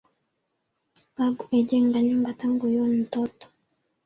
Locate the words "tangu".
2.41-2.65